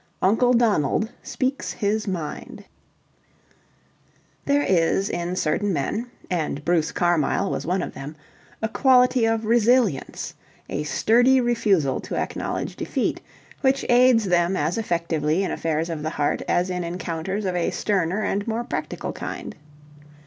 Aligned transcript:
UNCLE 0.23 0.53
DONALD 0.53 1.11
SPEAKS 1.21 1.73
HIS 1.73 2.07
MIND 2.07 2.63
There 4.45 4.63
is 4.63 5.11
in 5.11 5.35
certain 5.35 5.71
men 5.71 6.09
and 6.27 6.65
Bruce 6.65 6.91
Carmyle 6.91 7.51
was 7.51 7.67
one 7.67 7.83
of 7.83 7.93
them 7.93 8.15
a 8.63 8.67
quality 8.67 9.25
of 9.25 9.45
resilience, 9.45 10.33
a 10.69 10.81
sturdy 10.85 11.39
refusal 11.39 11.99
to 11.99 12.15
acknowledge 12.17 12.75
defeat, 12.75 13.21
which 13.61 13.85
aids 13.89 14.25
them 14.25 14.57
as 14.57 14.75
effectively 14.79 15.43
in 15.43 15.51
affairs 15.51 15.87
of 15.87 16.01
the 16.01 16.09
heart 16.09 16.41
as 16.47 16.71
in 16.71 16.83
encounters 16.83 17.45
of 17.45 17.55
a 17.55 17.69
sterner 17.69 18.23
and 18.23 18.47
more 18.47 18.63
practical 18.63 19.13
kind. 19.13 19.55